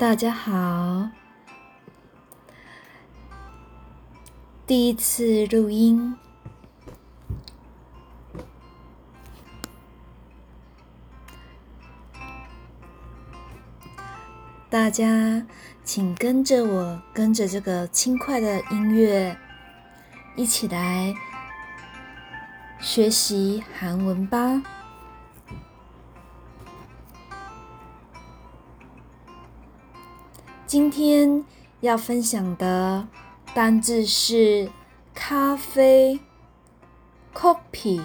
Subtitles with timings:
[0.00, 1.10] 大家好，
[4.66, 6.16] 第一次录音，
[14.70, 15.46] 大家
[15.84, 19.36] 请跟着我，跟着这个轻快的音乐，
[20.34, 21.14] 一起来
[22.78, 24.79] 学习韩文吧。
[30.70, 31.44] 今天
[31.80, 33.08] 要分享的
[33.52, 34.70] 单字是
[35.12, 36.20] 咖啡
[37.34, 38.00] （coffee）。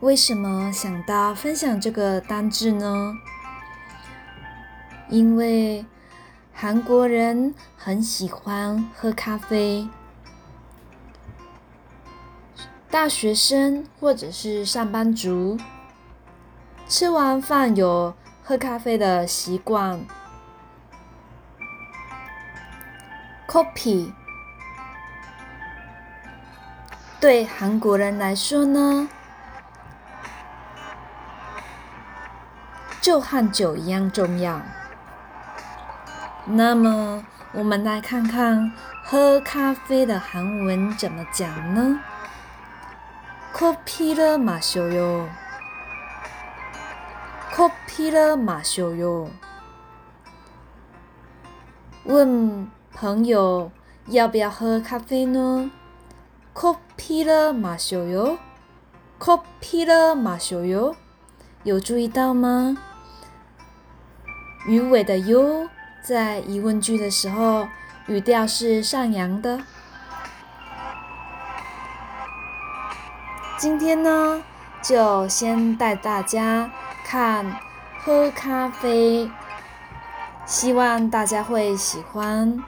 [0.00, 3.14] 为什么想到分享这个单字呢？
[5.08, 5.86] 因为
[6.52, 9.88] 韩国人很喜欢喝咖啡，
[12.90, 15.56] 大学生或者是上班族
[16.86, 18.12] 吃完饭有
[18.44, 19.98] 喝咖啡的习惯。
[23.47, 24.11] Copy
[27.19, 29.07] 对韩国人来说呢，
[32.99, 34.61] 就和酒一样重要。
[36.45, 38.71] 那么，我们来看看
[39.03, 41.99] 喝咖啡的韩文怎么讲呢
[43.53, 45.29] 커피를마셔 요，
[47.53, 49.29] 커피를마셔 요。
[52.03, 52.67] 问。
[52.97, 53.71] 朋友，
[54.07, 55.71] 要不要喝咖啡呢？
[56.53, 58.37] 커피를마셔 요，
[59.19, 60.95] 커피를마셔 요。
[61.63, 62.77] 有注意到吗？
[64.67, 65.67] 鱼尾的 요
[66.03, 67.67] 在疑问句的时候，
[68.07, 69.61] 语调是上扬的。
[73.57, 74.43] 今天呢，
[74.81, 76.69] 就先带大家
[77.05, 77.57] 看
[77.99, 79.31] 喝咖啡，
[80.45, 82.61] 希望大家会喜欢。